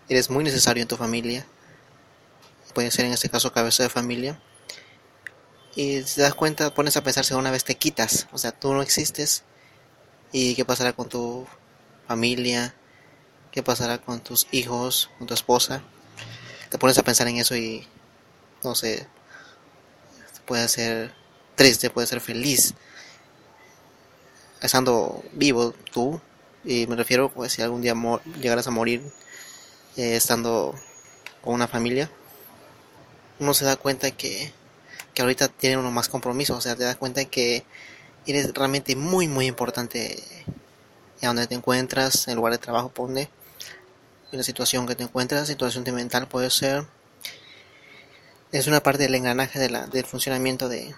eres 0.08 0.30
muy 0.30 0.44
necesario 0.44 0.80
en 0.80 0.88
tu 0.88 0.96
familia. 0.96 1.44
Puede 2.72 2.90
ser 2.90 3.04
en 3.04 3.12
este 3.12 3.28
caso 3.28 3.52
cabeza 3.52 3.82
de 3.82 3.88
familia. 3.88 4.40
Y 5.74 6.02
te 6.02 6.22
das 6.22 6.34
cuenta, 6.34 6.72
pones 6.72 6.96
a 6.96 7.02
pensar 7.02 7.24
si 7.24 7.34
una 7.34 7.50
vez 7.50 7.64
te 7.64 7.74
quitas, 7.74 8.28
o 8.32 8.38
sea, 8.38 8.52
tú 8.52 8.72
no 8.72 8.80
existes. 8.80 9.42
¿Y 10.32 10.54
qué 10.54 10.64
pasará 10.64 10.92
con 10.92 11.08
tu 11.08 11.46
familia? 12.06 12.74
¿Qué 13.50 13.62
pasará 13.62 13.98
con 13.98 14.20
tus 14.20 14.46
hijos, 14.52 15.10
con 15.18 15.26
tu 15.26 15.34
esposa? 15.34 15.82
Te 16.70 16.78
pones 16.78 16.96
a 16.98 17.02
pensar 17.02 17.26
en 17.26 17.36
eso 17.36 17.56
y, 17.56 17.86
no 18.62 18.76
sé, 18.76 19.08
puede 20.46 20.68
ser 20.68 21.12
triste, 21.56 21.90
puede 21.90 22.06
ser 22.06 22.20
feliz. 22.20 22.74
Estando 24.60 25.24
vivo 25.32 25.74
tú, 25.92 26.20
y 26.64 26.86
me 26.86 26.96
refiero, 26.96 27.28
pues, 27.28 27.52
si 27.52 27.62
algún 27.62 27.82
día 27.82 27.94
llegaras 28.40 28.66
a 28.66 28.70
morir 28.70 29.02
eh, 29.96 30.16
estando 30.16 30.74
con 31.42 31.54
una 31.54 31.68
familia, 31.68 32.10
uno 33.38 33.52
se 33.54 33.64
da 33.64 33.76
cuenta 33.76 34.10
que, 34.10 34.52
que 35.12 35.22
ahorita 35.22 35.48
tiene 35.48 35.76
uno 35.76 35.90
más 35.90 36.08
compromiso, 36.08 36.56
o 36.56 36.60
sea, 36.60 36.74
te 36.76 36.84
das 36.84 36.96
cuenta 36.96 37.24
que 37.26 37.64
eres 38.26 38.52
realmente 38.54 38.96
muy, 38.96 39.28
muy 39.28 39.46
importante 39.46 40.22
en 41.20 41.28
donde 41.28 41.46
te 41.46 41.54
encuentras, 41.54 42.26
en 42.26 42.32
el 42.32 42.36
lugar 42.36 42.52
de 42.52 42.58
trabajo, 42.58 42.88
pone, 42.88 43.28
en 44.32 44.38
la 44.38 44.44
situación 44.44 44.86
que 44.86 44.94
te 44.94 45.04
encuentras, 45.04 45.46
situación 45.46 45.84
mental 45.94 46.28
puede 46.28 46.50
ser, 46.50 46.86
es 48.52 48.66
una 48.66 48.82
parte 48.82 49.02
del 49.02 49.14
engranaje 49.14 49.58
de 49.58 49.68
la, 49.68 49.86
del 49.86 50.04
funcionamiento 50.04 50.68
de, 50.68 50.94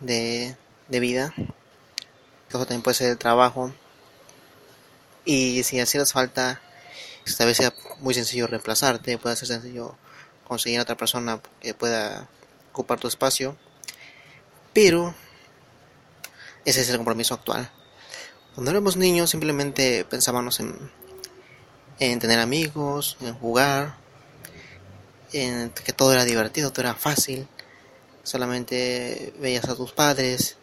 de, 0.00 0.56
de 0.88 1.00
vida, 1.00 1.34
eso 2.48 2.58
también 2.60 2.82
puede 2.82 2.94
ser 2.94 3.10
el 3.10 3.18
trabajo, 3.18 3.72
y 5.30 5.62
si 5.62 5.78
hacías 5.78 6.12
falta 6.12 6.60
esta 7.24 7.44
vez 7.44 7.58
sea 7.58 7.72
muy 8.00 8.14
sencillo 8.14 8.48
reemplazarte, 8.48 9.16
puede 9.16 9.36
ser 9.36 9.46
sencillo 9.46 9.96
conseguir 10.42 10.80
a 10.80 10.82
otra 10.82 10.96
persona 10.96 11.40
que 11.60 11.72
pueda 11.72 12.28
ocupar 12.72 12.98
tu 12.98 13.06
espacio, 13.06 13.56
pero 14.72 15.14
ese 16.64 16.80
es 16.80 16.88
el 16.88 16.96
compromiso 16.96 17.34
actual. 17.34 17.70
Cuando 18.56 18.72
éramos 18.72 18.96
niños 18.96 19.30
simplemente 19.30 20.04
pensábamos 20.04 20.58
en, 20.58 20.90
en 22.00 22.18
tener 22.18 22.40
amigos, 22.40 23.16
en 23.20 23.34
jugar, 23.34 23.98
en 25.32 25.70
que 25.70 25.92
todo 25.92 26.12
era 26.12 26.24
divertido, 26.24 26.72
todo 26.72 26.86
era 26.86 26.94
fácil, 26.94 27.46
solamente 28.24 29.32
veías 29.38 29.68
a 29.68 29.76
tus 29.76 29.92
padres, 29.92 30.56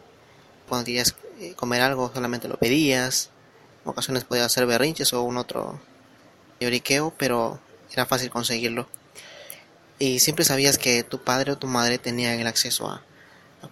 cuando 0.68 0.84
querías 0.84 1.16
eh, 1.40 1.54
comer 1.54 1.80
algo 1.80 2.12
solamente 2.12 2.48
lo 2.48 2.58
pedías, 2.58 3.30
ocasiones 3.90 4.24
podías 4.24 4.46
hacer 4.46 4.66
berrinches 4.66 5.12
o 5.12 5.22
un 5.22 5.36
otro 5.36 5.80
lloriqueo, 6.60 7.12
pero 7.16 7.58
era 7.92 8.06
fácil 8.06 8.30
conseguirlo. 8.30 8.88
Y 9.98 10.20
siempre 10.20 10.44
sabías 10.44 10.78
que 10.78 11.02
tu 11.02 11.22
padre 11.22 11.52
o 11.52 11.58
tu 11.58 11.66
madre 11.66 11.98
tenían 11.98 12.38
el 12.38 12.46
acceso 12.46 12.88
a, 12.88 13.02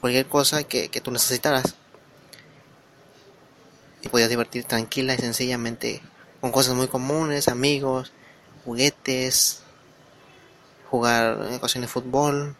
cualquier 0.00 0.26
cosa 0.26 0.64
que, 0.64 0.88
que 0.88 1.00
tú 1.00 1.10
necesitaras. 1.10 1.74
Y 4.02 4.08
podías 4.08 4.28
divertir 4.28 4.64
tranquila 4.64 5.14
y 5.14 5.18
sencillamente 5.18 6.02
con 6.40 6.52
cosas 6.52 6.74
muy 6.74 6.88
comunes, 6.88 7.48
amigos, 7.48 8.12
juguetes, 8.64 9.62
jugar 10.90 11.46
en 11.48 11.54
ocasiones 11.54 11.90
fútbol. 11.90 12.56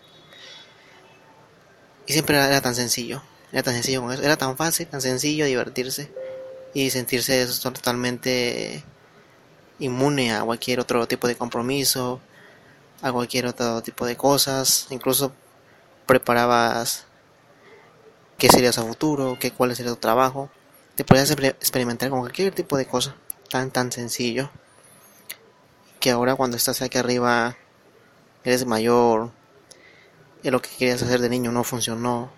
Y 2.06 2.12
siempre 2.12 2.36
era, 2.36 2.60
tan 2.60 2.74
sencillo, 2.74 3.22
era 3.52 3.62
tan 3.62 3.74
sencillo 3.74 4.02
con 4.02 4.12
eso, 4.12 4.22
era 4.22 4.36
tan 4.36 4.56
fácil, 4.56 4.86
tan 4.86 5.00
sencillo 5.00 5.44
divertirse 5.44 6.12
y 6.76 6.90
sentirse 6.90 7.46
totalmente 7.62 8.84
inmune 9.78 10.34
a 10.34 10.42
cualquier 10.42 10.78
otro 10.78 11.08
tipo 11.08 11.26
de 11.26 11.34
compromiso, 11.34 12.20
a 13.00 13.10
cualquier 13.10 13.46
otro 13.46 13.80
tipo 13.80 14.04
de 14.04 14.14
cosas, 14.14 14.86
incluso 14.90 15.32
preparabas 16.04 17.06
qué 18.36 18.50
serías 18.50 18.76
a 18.76 18.82
futuro, 18.82 19.38
qué 19.40 19.52
cuál 19.52 19.74
sería 19.74 19.92
tu 19.92 19.96
trabajo, 19.96 20.50
te 20.96 21.04
podías 21.04 21.30
experimentar 21.30 22.10
con 22.10 22.20
cualquier 22.20 22.54
tipo 22.54 22.76
de 22.76 22.84
cosa, 22.84 23.16
tan 23.48 23.70
tan 23.70 23.90
sencillo, 23.90 24.50
que 25.98 26.10
ahora 26.10 26.34
cuando 26.34 26.58
estás 26.58 26.82
aquí 26.82 26.98
arriba 26.98 27.56
eres 28.44 28.66
mayor, 28.66 29.30
y 30.42 30.50
lo 30.50 30.60
que 30.60 30.68
querías 30.76 31.02
hacer 31.02 31.22
de 31.22 31.30
niño 31.30 31.52
no 31.52 31.64
funcionó, 31.64 32.30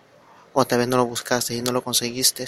o 0.53 0.65
tal 0.65 0.79
vez 0.79 0.87
no 0.87 0.97
lo 0.97 1.07
buscaste 1.07 1.57
y 1.57 1.63
no 1.63 1.73
lo 1.73 1.83
conseguiste, 1.83 2.47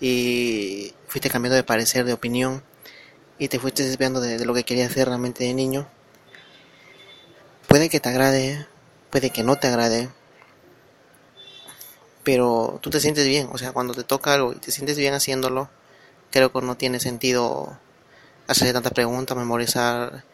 y 0.00 0.94
fuiste 1.06 1.30
cambiando 1.30 1.56
de 1.56 1.64
parecer, 1.64 2.04
de 2.04 2.12
opinión, 2.12 2.62
y 3.38 3.48
te 3.48 3.58
fuiste 3.58 3.84
desviando 3.84 4.20
de, 4.20 4.44
lo 4.44 4.54
que 4.54 4.64
querías 4.64 4.90
hacer 4.90 5.08
realmente 5.08 5.44
de 5.44 5.54
niño, 5.54 5.88
puede 7.66 7.88
que 7.88 8.00
te 8.00 8.08
agrade, 8.08 8.66
puede 9.10 9.30
que 9.30 9.42
no 9.42 9.56
te 9.56 9.68
agrade, 9.68 10.08
pero 12.24 12.78
tú 12.82 12.90
te 12.90 13.00
sientes 13.00 13.26
bien, 13.26 13.48
o 13.52 13.58
sea, 13.58 13.72
cuando 13.72 13.94
te 13.94 14.04
toca 14.04 14.34
algo 14.34 14.52
y 14.52 14.56
te 14.56 14.70
sientes 14.70 14.98
bien 14.98 15.14
haciéndolo, 15.14 15.70
creo 16.30 16.52
que 16.52 16.60
no 16.60 16.76
tiene 16.76 17.00
sentido 17.00 17.78
hacer 18.46 18.72
tantas 18.72 18.92
preguntas, 18.92 19.36
memorizar 19.36 20.24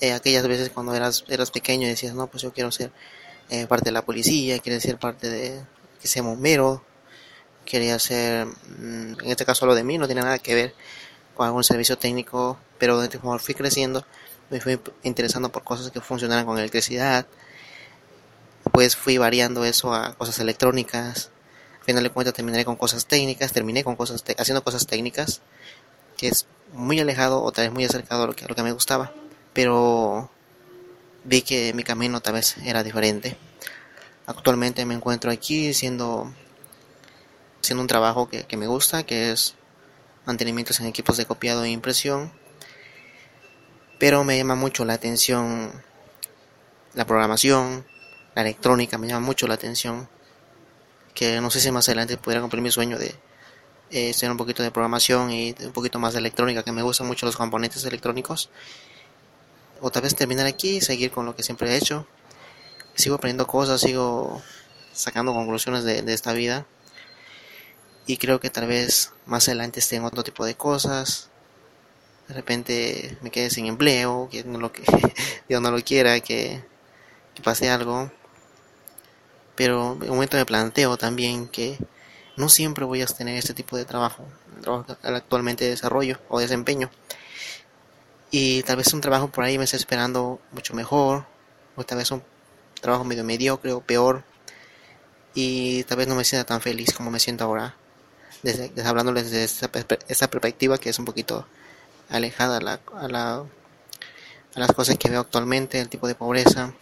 eh, 0.00 0.12
aquellas 0.12 0.46
veces 0.46 0.70
cuando 0.70 0.94
eras, 0.94 1.24
eras 1.28 1.50
pequeño 1.50 1.86
y 1.86 1.90
decías, 1.90 2.14
no, 2.14 2.26
pues 2.28 2.42
yo 2.42 2.52
quiero 2.52 2.70
ser 2.70 2.92
eh, 3.50 3.66
parte 3.66 3.86
de 3.86 3.92
la 3.92 4.02
policía, 4.02 4.58
quiero 4.58 4.80
ser 4.80 4.98
parte 4.98 5.28
de 5.28 5.60
que 6.00 6.08
sea 6.08 6.22
bombero, 6.22 6.82
quería 7.64 7.98
ser, 7.98 8.46
mm, 8.46 9.20
en 9.22 9.30
este 9.30 9.44
caso 9.44 9.66
lo 9.66 9.74
de 9.74 9.84
mí 9.84 9.98
no 9.98 10.06
tiene 10.06 10.22
nada 10.22 10.38
que 10.38 10.54
ver 10.54 10.74
con 11.34 11.46
algún 11.46 11.64
servicio 11.64 11.98
técnico, 11.98 12.58
pero 12.78 13.00
como 13.20 13.38
fui 13.38 13.54
creciendo, 13.54 14.06
me 14.50 14.60
fui 14.60 14.78
interesando 15.02 15.50
por 15.50 15.64
cosas 15.64 15.90
que 15.90 16.00
funcionaran 16.00 16.46
con 16.46 16.58
electricidad, 16.58 17.26
pues 18.72 18.96
fui 18.96 19.18
variando 19.18 19.64
eso 19.64 19.94
a 19.94 20.14
cosas 20.14 20.38
electrónicas, 20.38 21.30
al 21.80 21.84
final 21.84 22.02
de 22.02 22.10
cuentas 22.10 22.34
terminé 22.34 22.64
con 22.64 22.76
cosas 22.76 23.06
técnicas, 23.06 23.52
terminé 23.52 23.84
con 23.84 23.96
cosas 23.96 24.24
haciendo 24.38 24.64
cosas 24.64 24.86
técnicas, 24.86 25.42
que 26.16 26.28
es 26.28 26.46
muy 26.72 26.98
alejado 27.00 27.42
o 27.42 27.52
tal 27.52 27.66
vez 27.66 27.74
muy 27.74 27.84
acercado 27.84 28.24
a 28.24 28.26
lo 28.26 28.34
que, 28.34 28.44
a 28.44 28.48
lo 28.48 28.54
que 28.54 28.62
me 28.62 28.72
gustaba, 28.72 29.12
pero 29.52 30.30
vi 31.24 31.42
que 31.42 31.72
mi 31.74 31.84
camino 31.84 32.20
tal 32.20 32.34
vez 32.34 32.56
era 32.58 32.82
diferente. 32.82 33.36
Actualmente 34.26 34.84
me 34.86 34.94
encuentro 34.94 35.30
aquí 35.30 35.74
siendo, 35.74 36.32
haciendo 37.64 37.82
un 37.82 37.88
trabajo 37.88 38.28
que, 38.28 38.44
que 38.44 38.56
me 38.56 38.66
gusta, 38.66 39.04
que 39.04 39.32
es 39.32 39.54
mantenimientos 40.26 40.80
en 40.80 40.86
equipos 40.86 41.16
de 41.16 41.26
copiado 41.26 41.64
e 41.64 41.70
impresión. 41.70 42.32
Pero 43.98 44.24
me 44.24 44.36
llama 44.36 44.54
mucho 44.54 44.84
la 44.84 44.94
atención 44.94 45.72
la 46.94 47.06
programación, 47.06 47.84
la 48.34 48.42
electrónica, 48.42 48.98
me 48.98 49.08
llama 49.08 49.26
mucho 49.26 49.46
la 49.46 49.54
atención. 49.54 50.08
Que 51.14 51.40
no 51.40 51.50
sé 51.50 51.60
si 51.60 51.70
más 51.70 51.88
adelante 51.88 52.16
pudiera 52.16 52.40
cumplir 52.40 52.62
mi 52.62 52.70
sueño 52.70 52.98
de 52.98 53.14
eh, 53.90 54.10
estudiar 54.10 54.32
un 54.32 54.38
poquito 54.38 54.62
de 54.62 54.70
programación 54.70 55.30
y 55.30 55.54
un 55.60 55.72
poquito 55.72 55.98
más 55.98 56.12
de 56.12 56.20
electrónica, 56.20 56.62
que 56.62 56.72
me 56.72 56.82
gustan 56.82 57.06
mucho 57.06 57.26
los 57.26 57.36
componentes 57.36 57.84
electrónicos. 57.84 58.50
O 59.80 59.90
tal 59.90 60.02
vez 60.02 60.14
terminar 60.14 60.46
aquí 60.46 60.76
y 60.76 60.80
seguir 60.80 61.10
con 61.10 61.26
lo 61.26 61.36
que 61.36 61.42
siempre 61.42 61.70
he 61.70 61.76
hecho. 61.76 62.06
Sigo 62.94 63.16
aprendiendo 63.16 63.46
cosas, 63.46 63.80
sigo 63.80 64.40
sacando 64.92 65.32
conclusiones 65.32 65.84
de, 65.84 66.02
de 66.02 66.14
esta 66.14 66.32
vida. 66.32 66.66
Y 68.06 68.18
creo 68.18 68.38
que 68.40 68.50
tal 68.50 68.66
vez 68.66 69.12
más 69.26 69.48
adelante 69.48 69.80
esté 69.80 69.96
en 69.96 70.04
otro 70.04 70.22
tipo 70.22 70.44
de 70.44 70.54
cosas. 70.54 71.30
De 72.28 72.34
repente 72.34 73.16
me 73.22 73.30
quede 73.30 73.50
sin 73.50 73.66
empleo, 73.66 74.28
que 74.30 74.44
no 74.44 74.58
lo 74.58 74.72
que 74.72 74.82
Dios 75.48 75.62
no 75.62 75.70
lo 75.70 75.82
quiera, 75.82 76.20
que, 76.20 76.62
pase 77.42 77.70
algo. 77.70 78.10
Pero 79.54 79.92
en 79.94 80.02
un 80.02 80.16
momento 80.16 80.36
me 80.36 80.44
planteo 80.44 80.96
también 80.96 81.48
que 81.48 81.78
no 82.36 82.48
siempre 82.48 82.84
voy 82.84 83.02
a 83.02 83.06
tener 83.06 83.36
este 83.36 83.54
tipo 83.54 83.76
de 83.76 83.84
trabajo, 83.84 84.26
trabajo 84.60 84.96
actualmente 85.02 85.68
desarrollo 85.68 86.20
o 86.28 86.40
desempeño. 86.40 86.90
Y 88.30 88.64
tal 88.64 88.76
vez 88.76 88.92
un 88.92 89.00
trabajo 89.00 89.28
por 89.28 89.44
ahí 89.44 89.58
me 89.58 89.64
esté 89.64 89.76
esperando 89.76 90.40
mucho 90.50 90.74
mejor, 90.74 91.26
o 91.76 91.84
tal 91.84 91.98
vez 91.98 92.10
un 92.10 92.22
trabajo 92.80 93.04
medio 93.04 93.22
mediocre 93.22 93.72
o 93.72 93.80
peor, 93.80 94.24
y 95.34 95.84
tal 95.84 95.98
vez 95.98 96.08
no 96.08 96.16
me 96.16 96.24
sienta 96.24 96.44
tan 96.44 96.60
feliz 96.60 96.92
como 96.92 97.12
me 97.12 97.20
siento 97.20 97.44
ahora, 97.44 97.76
desde, 98.44 98.68
desde 98.68 99.44
esta, 99.44 100.28
perspectiva 100.28 100.76
que 100.76 100.90
es 100.90 100.98
un 100.98 101.06
poquito 101.06 101.46
alejada 102.10 102.58
a, 102.58 102.60
la, 102.60 102.80
a, 102.94 103.08
la, 103.08 103.36
a 104.54 104.60
las 104.60 104.72
cosas 104.72 104.98
que 104.98 105.08
veo 105.08 105.20
actualmente, 105.20 105.80
el 105.80 105.88
tipo 105.88 106.06
de 106.06 106.14
pobreza, 106.14 106.74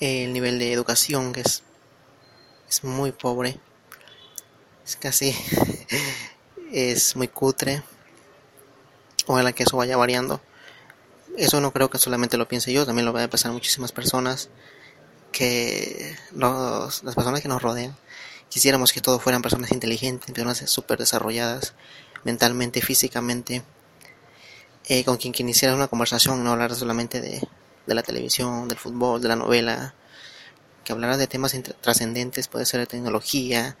el 0.00 0.32
nivel 0.32 0.58
de 0.58 0.72
educación 0.72 1.34
que 1.34 1.42
es, 1.42 1.62
es 2.68 2.82
muy 2.82 3.12
pobre 3.12 3.60
es 4.86 4.96
casi 4.96 5.36
es 6.72 7.14
muy 7.14 7.28
cutre. 7.28 7.82
Ojalá 9.26 9.52
que 9.52 9.64
eso 9.64 9.76
vaya 9.76 9.98
variando. 9.98 10.40
Eso 11.36 11.60
no 11.60 11.72
creo 11.72 11.90
que 11.90 11.98
solamente 11.98 12.38
lo 12.38 12.48
piense 12.48 12.72
yo 12.72 12.86
también 12.86 13.04
lo 13.04 13.12
va 13.12 13.22
a 13.22 13.28
pasar 13.28 13.52
muchísimas 13.52 13.92
personas 13.92 14.48
que 15.30 16.16
los, 16.32 17.04
las 17.04 17.14
personas 17.14 17.40
que 17.40 17.48
nos 17.48 17.62
rodean 17.62 17.96
quisiéramos 18.50 18.92
que 18.92 19.00
todos 19.00 19.22
fueran 19.22 19.40
personas 19.40 19.72
inteligentes 19.72 20.28
personas 20.28 20.66
súper 20.66 20.98
desarrolladas 20.98 21.72
mentalmente 22.24 22.82
físicamente 22.82 23.62
eh, 24.88 25.04
con 25.04 25.16
quien 25.16 25.32
quien 25.32 25.74
una 25.74 25.88
conversación 25.88 26.44
no 26.44 26.52
hablar 26.52 26.74
solamente 26.74 27.22
de, 27.22 27.40
de 27.86 27.94
la 27.94 28.02
televisión 28.02 28.68
del 28.68 28.76
fútbol 28.76 29.22
de 29.22 29.28
la 29.28 29.36
novela 29.36 29.94
que 30.84 30.92
hablara 30.92 31.16
de 31.16 31.26
temas 31.26 31.56
trascendentes 31.80 32.48
puede 32.48 32.66
ser 32.66 32.80
de 32.80 32.86
tecnología 32.86 33.78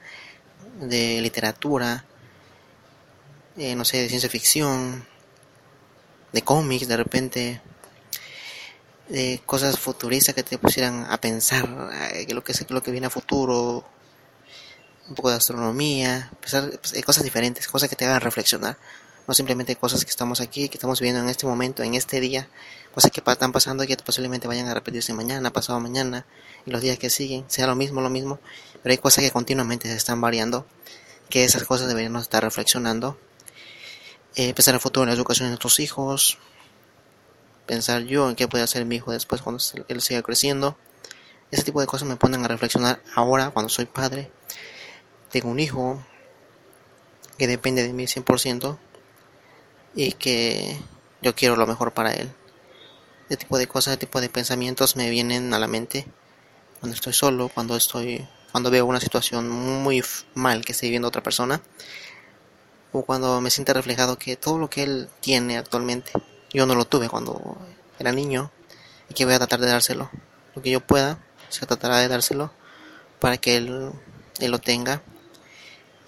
de 0.80 1.20
literatura, 1.20 2.04
eh, 3.56 3.74
no 3.74 3.84
sé, 3.84 3.98
de 3.98 4.08
ciencia 4.08 4.30
ficción, 4.30 5.06
de 6.32 6.42
cómics 6.42 6.88
de 6.88 6.96
repente, 6.96 7.60
de 9.08 9.40
cosas 9.44 9.78
futuristas 9.78 10.34
que 10.34 10.42
te 10.42 10.58
pusieran 10.58 11.06
a 11.10 11.20
pensar 11.20 11.90
eh, 12.14 12.26
lo 12.32 12.44
que 12.44 12.52
es 12.52 12.70
lo 12.70 12.82
que 12.82 12.90
viene 12.90 13.08
a 13.08 13.10
futuro, 13.10 13.84
un 15.10 15.16
poco 15.16 15.30
de 15.30 15.36
astronomía, 15.36 16.30
pensar, 16.40 16.70
pues, 16.80 17.04
cosas 17.04 17.24
diferentes, 17.24 17.68
cosas 17.68 17.88
que 17.88 17.96
te 17.96 18.06
hagan 18.06 18.20
reflexionar, 18.20 18.78
no 19.26 19.34
simplemente 19.34 19.76
cosas 19.76 20.04
que 20.04 20.10
estamos 20.10 20.40
aquí, 20.40 20.68
que 20.68 20.78
estamos 20.78 21.00
viviendo 21.00 21.20
en 21.22 21.28
este 21.28 21.46
momento, 21.46 21.82
en 21.82 21.94
este 21.94 22.20
día, 22.20 22.48
cosas 22.94 23.10
que 23.10 23.20
están 23.24 23.52
pasando 23.52 23.84
y 23.84 23.86
que 23.86 23.96
posiblemente 23.96 24.48
vayan 24.48 24.68
a 24.68 24.74
repetirse 24.74 25.12
mañana, 25.12 25.52
pasado 25.52 25.80
mañana, 25.80 26.24
y 26.64 26.70
los 26.70 26.80
días 26.80 26.98
que 26.98 27.10
siguen, 27.10 27.44
sea 27.48 27.66
lo 27.66 27.74
mismo, 27.74 28.00
lo 28.00 28.10
mismo, 28.10 28.38
pero 28.82 28.92
hay 28.92 28.98
cosas 28.98 29.24
que 29.24 29.30
continuamente 29.30 29.88
se 29.88 29.96
están 29.96 30.20
variando, 30.20 30.66
que 31.28 31.44
esas 31.44 31.64
cosas 31.64 31.88
deberíamos 31.88 32.22
estar 32.22 32.42
reflexionando. 32.42 33.18
Eh, 34.36 34.54
pensar 34.54 34.74
el 34.74 34.80
futuro 34.80 35.02
en 35.04 35.08
la 35.08 35.16
educación 35.16 35.46
de 35.46 35.50
nuestros 35.50 35.80
hijos, 35.80 36.38
pensar 37.66 38.02
yo 38.02 38.28
en 38.28 38.36
qué 38.36 38.46
puede 38.46 38.62
hacer 38.62 38.84
mi 38.84 38.96
hijo 38.96 39.10
después 39.10 39.42
cuando 39.42 39.62
él 39.88 40.00
siga 40.00 40.22
creciendo. 40.22 40.76
Ese 41.50 41.64
tipo 41.64 41.80
de 41.80 41.86
cosas 41.86 42.08
me 42.08 42.16
ponen 42.16 42.44
a 42.44 42.48
reflexionar 42.48 43.02
ahora 43.14 43.50
cuando 43.50 43.68
soy 43.68 43.86
padre. 43.86 44.30
Tengo 45.30 45.48
un 45.48 45.60
hijo 45.60 46.02
que 47.38 47.46
depende 47.46 47.82
de 47.82 47.92
mí 47.92 48.04
100% 48.04 48.78
y 49.94 50.12
que 50.12 50.76
yo 51.22 51.34
quiero 51.34 51.56
lo 51.56 51.66
mejor 51.66 51.92
para 51.92 52.12
él. 52.12 52.30
Ese 53.28 53.38
tipo 53.38 53.58
de 53.58 53.66
cosas, 53.66 53.92
ese 53.92 54.00
tipo 54.00 54.20
de 54.20 54.28
pensamientos 54.28 54.96
me 54.96 55.08
vienen 55.08 55.54
a 55.54 55.58
la 55.58 55.68
mente 55.68 56.06
cuando 56.80 56.94
estoy 56.94 57.12
solo, 57.12 57.48
cuando 57.48 57.76
estoy 57.76 58.26
cuando 58.50 58.70
veo 58.70 58.86
una 58.86 59.00
situación 59.00 59.48
muy 59.48 60.02
mal 60.34 60.64
que 60.64 60.72
esté 60.72 60.86
viviendo 60.86 61.08
otra 61.08 61.22
persona 61.22 61.60
o 62.92 63.04
cuando 63.04 63.40
me 63.40 63.50
siente 63.50 63.72
reflejado 63.72 64.18
que 64.18 64.36
todo 64.36 64.58
lo 64.58 64.68
que 64.68 64.82
él 64.82 65.08
tiene 65.20 65.56
actualmente 65.56 66.12
yo 66.52 66.66
no 66.66 66.74
lo 66.74 66.84
tuve 66.84 67.08
cuando 67.08 67.56
era 67.98 68.12
niño 68.12 68.50
y 69.08 69.14
que 69.14 69.24
voy 69.24 69.34
a 69.34 69.38
tratar 69.38 69.60
de 69.60 69.68
dárselo 69.68 70.10
lo 70.54 70.62
que 70.62 70.70
yo 70.70 70.80
pueda 70.80 71.18
se 71.48 71.64
tratará 71.66 71.98
de 71.98 72.08
dárselo 72.08 72.52
para 73.20 73.36
que 73.36 73.56
él 73.56 73.92
lo 74.40 74.58
tenga 74.58 75.02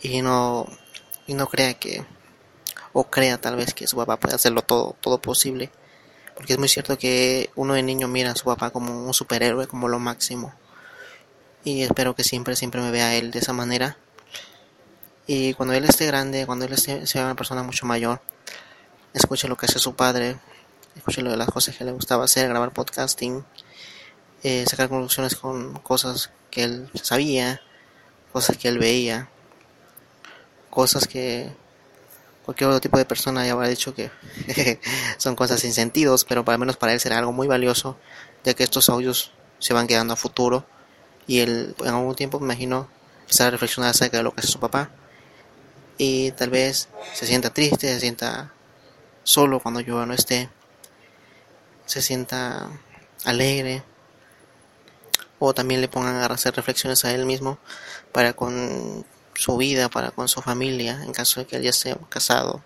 y 0.03 0.21
no 0.21 0.67
y 1.27 1.35
no 1.35 1.47
crea 1.47 1.75
que 1.75 2.05
o 2.93 3.05
crea 3.05 3.41
tal 3.41 3.57
vez 3.57 3.73
que 3.73 3.87
su 3.87 3.97
papá 3.97 4.19
puede 4.19 4.35
hacerlo 4.35 4.63
todo 4.63 4.97
todo 5.01 5.21
posible. 5.21 5.71
Porque 6.35 6.55
es 6.55 6.59
muy 6.59 6.69
cierto 6.69 6.99
que 6.99 7.51
uno 7.57 7.75
de 7.75 7.83
niño 7.83 8.09
mira 8.09 8.33
a 8.33 8.37
su 8.37 8.45
papá 8.45 8.71
como 8.71 9.07
un 9.07 9.15
superhéroe 9.15 9.67
como 9.67 9.89
lo 9.89 9.99
máximo. 9.99 10.55
Y 11.65 11.83
espero 11.83 12.15
que 12.15 12.25
siempre, 12.25 12.57
siempre 12.57 12.81
me 12.81 12.91
vea 12.91 13.15
él 13.15 13.31
de 13.31 13.39
esa 13.39 13.53
manera. 13.53 13.97
Y 15.27 15.55
cuando 15.55 15.75
él 15.75 15.85
esté 15.85 16.07
grande, 16.07 16.47
cuando 16.47 16.65
él 16.65 16.73
esté, 16.73 17.07
sea 17.07 17.25
una 17.25 17.37
persona 17.37 17.63
mucho 17.63 17.87
mayor, 17.87 18.21
escuche 19.13 19.47
lo 19.47 19.57
que 19.57 19.67
hace 19.67 19.79
su 19.79 19.95
padre, 19.95 20.39
escuche 20.97 21.23
lo 21.23 21.31
de 21.31 21.37
las 21.37 21.49
cosas 21.49 21.77
que 21.77 21.85
le 21.85 21.93
gustaba 21.93 22.25
hacer, 22.25 22.49
grabar 22.49 22.73
podcasting, 22.73 23.45
eh, 24.43 24.65
sacar 24.67 24.89
conclusiones 24.89 25.37
con 25.37 25.75
cosas 25.81 26.31
que 26.51 26.65
él 26.65 26.91
sabía, 27.01 27.61
cosas 28.33 28.57
que 28.57 28.69
él 28.69 28.79
veía, 28.79 29.29
cosas 30.73 31.07
que 31.07 31.53
cualquier 32.47 32.71
otro 32.71 32.81
tipo 32.81 32.97
de 32.97 33.05
persona 33.05 33.45
ya 33.45 33.53
habrá 33.53 33.69
dicho 33.69 33.95
que 33.95 34.11
son 35.19 35.37
cosas 35.37 35.61
sin 35.61 35.75
sentidos, 35.75 36.25
pero 36.25 36.47
para 36.47 36.57
menos 36.57 36.79
para 36.79 36.95
él 36.95 37.01
será 37.01 37.19
algo 37.19 37.31
muy 37.31 37.47
valioso, 37.47 37.99
ya 38.43 38.55
que 38.55 38.65
estos 38.65 38.89
audios 38.89 39.33
se 39.59 39.75
van 39.75 39.87
quedando 39.87 40.15
a 40.15 40.17
futuro 40.17 40.67
y 41.27 41.41
él 41.41 41.77
en 41.81 41.89
algún 41.89 42.15
tiempo 42.15 42.41
me 42.41 42.47
imagino 42.47 42.89
empezar 43.21 43.49
a 43.49 43.51
reflexionar 43.51 43.91
acerca 43.91 44.17
de 44.17 44.23
lo 44.23 44.33
que 44.33 44.41
hace 44.41 44.49
su 44.49 44.61
papá. 44.61 44.91
Y 45.99 46.31
tal 46.33 46.49
vez 46.49 46.89
se 47.13 47.27
sienta 47.27 47.51
triste, 47.51 47.93
se 47.93 48.01
sienta 48.01 48.55
solo 49.25 49.61
cuando 49.61 49.81
yo 49.81 50.07
no 50.07 50.15
esté, 50.15 50.49
se 51.85 52.01
sienta 52.01 52.71
alegre 53.27 53.85
o 55.39 55.53
también 55.53 55.83
le 55.83 55.89
pongan 55.89 56.15
a 56.15 56.27
hacer 56.27 56.57
reflexiones 56.57 57.05
a 57.05 57.13
él 57.13 57.27
mismo 57.27 57.59
para 58.11 58.33
con 58.33 59.05
su 59.43 59.57
vida, 59.57 59.89
para 59.89 60.13
con 60.13 60.29
su 60.29 60.41
familia, 60.41 61.03
en 61.03 61.13
caso 61.13 61.41
de 61.41 61.47
que 61.47 61.57
él 61.57 61.63
ya 61.63 61.71
esté 61.71 61.97
casado. 62.09 62.63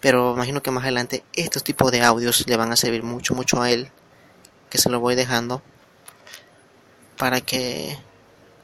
Pero 0.00 0.34
imagino 0.34 0.62
que 0.62 0.70
más 0.70 0.84
adelante 0.84 1.24
estos 1.34 1.64
tipos 1.64 1.90
de 1.90 2.02
audios 2.02 2.46
le 2.46 2.56
van 2.56 2.72
a 2.72 2.76
servir 2.76 3.02
mucho, 3.02 3.34
mucho 3.34 3.60
a 3.60 3.70
él, 3.70 3.90
que 4.70 4.78
se 4.78 4.88
lo 4.88 5.00
voy 5.00 5.14
dejando 5.14 5.62
para 7.16 7.40
que 7.40 7.98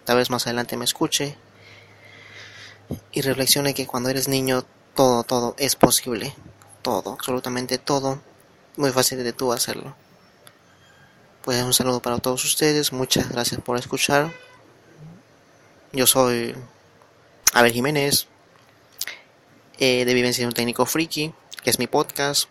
tal 0.05 0.18
vez 0.18 0.31
más 0.31 0.46
adelante 0.46 0.77
me 0.77 0.85
escuche 0.85 1.37
y 3.12 3.20
reflexione 3.23 3.75
que 3.75 3.87
cuando 3.87 4.09
eres 4.09 4.29
niño 4.29 4.64
todo, 4.94 5.25
todo 5.25 5.55
es 5.59 5.77
posible. 5.77 6.35
Todo, 6.83 7.12
absolutamente 7.12 7.79
todo. 7.79 8.20
Muy 8.77 8.90
fácil 8.90 9.23
de 9.23 9.33
tú 9.33 9.53
hacerlo. 9.53 9.94
Pues 11.42 11.62
un 11.62 11.75
saludo 11.75 12.01
para 12.01 12.18
todos 12.18 12.44
ustedes. 12.44 12.92
Muchas 12.92 13.29
gracias 13.31 13.61
por 13.61 13.79
escuchar. 13.79 14.33
Yo 15.92 16.07
soy 16.07 16.55
Abel 17.53 17.73
Jiménez 17.73 18.29
eh, 19.79 20.05
de 20.05 20.15
Vivencia 20.15 20.43
de 20.43 20.47
un 20.47 20.53
Técnico 20.53 20.87
Friki, 20.87 21.35
que 21.65 21.71
es 21.71 21.81
mi 21.81 21.89
podcast, 21.89 22.49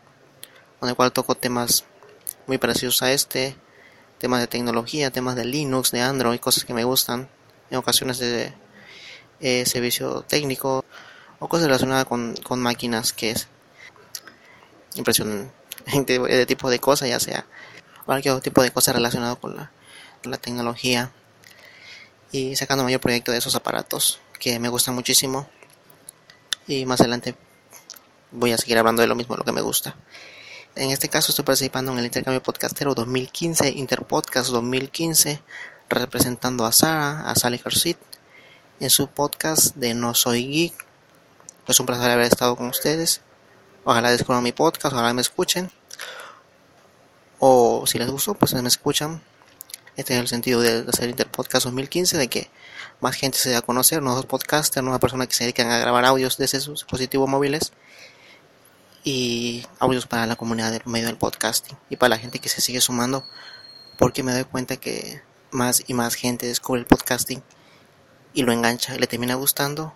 con 0.80 0.90
el 0.90 0.96
cual 0.96 1.14
toco 1.14 1.36
temas 1.36 1.86
muy 2.48 2.58
parecidos 2.58 3.02
a 3.02 3.14
este 3.14 3.56
temas 4.18 4.42
de 4.42 4.48
tecnología, 4.48 5.10
temas 5.10 5.38
de 5.38 5.46
Linux, 5.46 5.92
de 5.92 6.02
Android, 6.02 6.40
cosas 6.40 6.66
que 6.66 6.74
me 6.74 6.84
gustan, 6.84 7.30
en 7.70 7.78
ocasiones 7.78 8.20
de 8.20 8.54
eh, 9.40 9.66
servicio 9.66 10.24
técnico 10.24 10.84
o 11.40 11.48
cosas 11.48 11.68
relacionadas 11.68 12.04
con, 12.04 12.36
con 12.44 12.60
máquinas 12.60 13.14
que 13.14 13.32
es 13.32 13.48
impresión 14.96 15.50
de, 15.86 16.46
tipo 16.48 16.70
de 16.70 16.80
cosas, 16.80 17.08
ya 17.08 17.22
sea 17.22 17.46
cualquier 18.06 18.42
tipo 18.42 18.62
de 18.62 18.72
cosa 18.72 18.92
relacionada 18.92 19.36
con 19.36 19.56
la, 19.56 19.72
con 20.22 20.32
la 20.32 20.38
tecnología 20.38 21.14
y 22.34 22.58
sacando 22.58 22.84
mayor 22.84 23.00
proyecto 23.00 23.32
de 23.32 23.38
esos 23.38 23.56
aparatos 23.56 24.20
que 24.40 24.58
me 24.60 24.70
gustan 24.70 24.96
muchísimo 24.96 25.48
y 26.68 26.86
más 26.86 27.02
adelante 27.02 27.36
voy 28.32 28.52
a 28.52 28.58
seguir 28.58 28.78
hablando 28.78 29.02
de 29.02 29.08
lo 29.08 29.16
mismo, 29.16 29.36
lo 29.36 29.44
que 29.44 29.52
me 29.52 29.62
gusta. 29.62 29.96
En 30.76 30.92
este 30.92 31.10
caso 31.10 31.32
estoy 31.32 31.46
participando 31.46 31.92
en 31.92 32.00
el 32.00 32.06
intercambio 32.06 32.42
podcastero 32.42 32.96
2015, 32.96 33.70
Interpodcast 33.70 34.50
2015, 34.52 35.42
representando 35.90 36.66
a 36.66 36.72
Sara, 36.72 37.30
a 37.30 37.36
Sally 37.36 37.60
Hersit, 37.64 37.98
en 38.80 38.90
su 38.90 39.08
podcast 39.08 39.76
de 39.76 39.94
No 39.94 40.14
Soy 40.14 40.48
Geek. 40.48 40.86
Es 41.68 41.80
un 41.80 41.86
placer 41.86 42.12
haber 42.12 42.26
estado 42.26 42.56
con 42.56 42.68
ustedes. 42.68 43.22
Ojalá 43.84 44.12
descubran 44.12 44.44
mi 44.44 44.52
podcast, 44.52 44.94
ojalá 44.94 45.14
me 45.14 45.22
escuchen. 45.22 45.72
O 47.40 47.86
si 47.88 47.98
les 47.98 48.10
gustó, 48.10 48.36
pues 48.36 48.54
me 48.54 48.68
escuchan. 48.68 49.22
Este 49.98 50.14
es 50.14 50.20
el 50.20 50.28
sentido 50.28 50.62
de 50.62 50.86
hacer 50.88 51.10
Interpodcast 51.10 51.66
2015, 51.66 52.18
de 52.18 52.28
que 52.30 52.50
más 53.02 53.16
gente 53.16 53.38
se 53.38 53.50
dé 53.50 53.56
a 53.56 53.62
conocer, 53.62 54.02
nuevos 54.02 54.26
podcasters, 54.26 54.84
nuevas 54.84 55.00
personas 55.00 55.28
que 55.28 55.34
se 55.34 55.44
dedican 55.46 55.70
a 55.72 55.80
grabar 55.80 56.06
audios 56.06 56.38
desde 56.38 56.60
sus 56.60 56.82
dispositivos 56.82 57.30
móviles 57.30 57.72
y 59.04 59.66
audios 59.80 60.06
para 60.06 60.26
la 60.26 60.36
comunidad 60.36 60.72
del 60.72 60.82
medio 60.86 61.08
del 61.08 61.18
podcasting 61.18 61.78
y 61.90 61.96
para 61.96 62.10
la 62.10 62.18
gente 62.18 62.40
que 62.40 62.50
se 62.50 62.62
sigue 62.62 62.82
sumando 62.82 63.24
porque 63.98 64.24
me 64.24 64.34
doy 64.34 64.44
cuenta 64.44 64.78
que 64.78 65.22
más 65.52 65.84
y 65.88 65.94
más 65.94 66.16
gente 66.16 66.48
descubre 66.48 66.82
el 66.82 66.88
podcasting 66.88 67.42
y 68.34 68.44
lo 68.44 68.52
engancha 68.52 68.96
y 68.96 69.00
le 69.00 69.08
termina 69.08 69.36
gustando. 69.36 69.94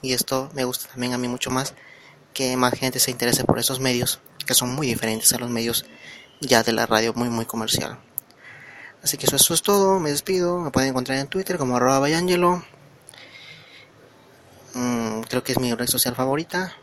Y 0.00 0.12
esto 0.12 0.50
me 0.54 0.64
gusta 0.64 0.88
también 0.88 1.12
a 1.12 1.18
mí 1.18 1.28
mucho 1.28 1.50
más 1.50 1.74
que 2.32 2.56
más 2.56 2.74
gente 2.74 2.98
se 2.98 3.10
interese 3.10 3.44
por 3.44 3.58
esos 3.58 3.80
medios 3.80 4.20
que 4.46 4.54
son 4.54 4.74
muy 4.74 4.86
diferentes 4.86 5.32
a 5.32 5.38
los 5.38 5.50
medios 5.50 5.84
ya 6.40 6.62
de 6.62 6.72
la 6.72 6.86
radio 6.86 7.12
muy 7.14 7.28
muy 7.28 7.44
comercial 7.44 7.98
así 9.02 9.16
que 9.16 9.26
eso, 9.26 9.54
es 9.54 9.62
todo 9.62 9.98
me 10.00 10.10
despido 10.10 10.58
me 10.58 10.70
pueden 10.70 10.90
encontrar 10.90 11.18
en 11.18 11.28
twitter 11.28 11.58
como 11.58 11.76
arroba 11.76 11.98
bayangelo 11.98 12.64
mm, 14.74 15.22
creo 15.22 15.42
que 15.42 15.52
es 15.52 15.58
mi 15.58 15.74
red 15.74 15.88
social 15.88 16.14
favorita 16.14 16.76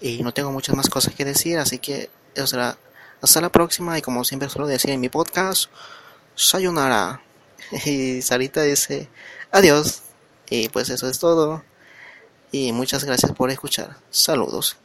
y 0.00 0.22
no 0.22 0.34
tengo 0.34 0.52
muchas 0.52 0.76
más 0.76 0.90
cosas 0.90 1.14
que 1.14 1.24
decir, 1.24 1.58
así 1.58 1.78
que 1.78 2.10
eso 2.34 2.46
será 2.46 2.76
hasta 3.22 3.40
la 3.40 3.50
próxima 3.50 3.96
y 3.98 4.02
como 4.02 4.24
siempre 4.24 4.50
suelo 4.50 4.66
decir 4.66 4.90
en 4.90 5.00
mi 5.00 5.08
podcast, 5.08 5.70
sayonara. 6.34 7.22
Y 7.86 8.20
Sarita 8.20 8.62
dice 8.62 9.08
adiós. 9.50 10.02
Y 10.50 10.68
pues 10.68 10.90
eso 10.90 11.08
es 11.08 11.18
todo. 11.18 11.64
Y 12.52 12.72
muchas 12.72 13.04
gracias 13.04 13.32
por 13.32 13.50
escuchar. 13.50 13.96
Saludos. 14.10 14.76